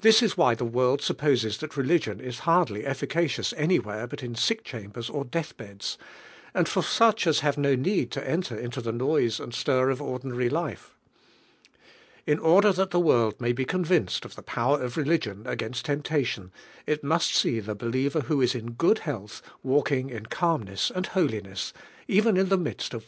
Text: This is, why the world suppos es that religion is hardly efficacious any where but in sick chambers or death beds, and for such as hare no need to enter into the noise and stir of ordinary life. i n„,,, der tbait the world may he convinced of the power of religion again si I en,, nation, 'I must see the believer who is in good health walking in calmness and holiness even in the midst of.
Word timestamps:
This 0.00 0.24
is, 0.24 0.36
why 0.36 0.56
the 0.56 0.64
world 0.64 1.02
suppos 1.02 1.44
es 1.44 1.56
that 1.58 1.76
religion 1.76 2.18
is 2.18 2.40
hardly 2.50 2.84
efficacious 2.84 3.52
any 3.56 3.78
where 3.78 4.08
but 4.08 4.20
in 4.20 4.34
sick 4.34 4.64
chambers 4.64 5.08
or 5.08 5.24
death 5.24 5.56
beds, 5.56 5.96
and 6.52 6.68
for 6.68 6.82
such 6.82 7.28
as 7.28 7.38
hare 7.46 7.54
no 7.56 7.76
need 7.76 8.10
to 8.10 8.28
enter 8.28 8.56
into 8.58 8.80
the 8.80 8.90
noise 8.90 9.38
and 9.38 9.54
stir 9.54 9.88
of 9.88 10.02
ordinary 10.02 10.48
life. 10.48 10.96
i 12.26 12.32
n„,,, 12.32 12.38
der 12.38 12.42
tbait 12.72 12.90
the 12.90 12.98
world 12.98 13.40
may 13.40 13.54
he 13.54 13.64
convinced 13.64 14.24
of 14.24 14.34
the 14.34 14.42
power 14.42 14.82
of 14.82 14.96
religion 14.96 15.44
again 15.46 15.74
si 15.74 15.82
I 15.88 15.92
en,, 15.92 16.02
nation, 16.10 16.50
'I 16.88 16.98
must 17.04 17.32
see 17.32 17.60
the 17.60 17.76
believer 17.76 18.22
who 18.22 18.40
is 18.40 18.56
in 18.56 18.72
good 18.72 18.98
health 19.06 19.42
walking 19.62 20.10
in 20.10 20.26
calmness 20.26 20.90
and 20.92 21.06
holiness 21.06 21.72
even 22.08 22.36
in 22.36 22.48
the 22.48 22.58
midst 22.58 22.94
of. 22.94 23.00